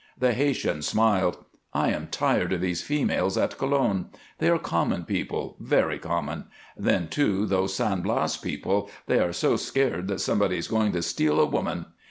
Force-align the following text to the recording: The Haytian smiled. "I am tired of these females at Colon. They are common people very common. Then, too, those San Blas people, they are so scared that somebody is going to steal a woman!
The 0.17 0.33
Haytian 0.33 0.81
smiled. 0.83 1.37
"I 1.75 1.91
am 1.91 2.07
tired 2.07 2.53
of 2.53 2.61
these 2.61 2.81
females 2.81 3.37
at 3.37 3.59
Colon. 3.59 4.07
They 4.39 4.49
are 4.49 4.57
common 4.57 5.03
people 5.05 5.57
very 5.59 5.99
common. 5.99 6.45
Then, 6.75 7.07
too, 7.07 7.45
those 7.45 7.75
San 7.75 8.01
Blas 8.01 8.35
people, 8.35 8.89
they 9.05 9.19
are 9.19 9.31
so 9.31 9.57
scared 9.57 10.07
that 10.07 10.17
somebody 10.19 10.57
is 10.57 10.67
going 10.67 10.91
to 10.93 11.03
steal 11.03 11.39
a 11.39 11.45
woman! 11.45 11.85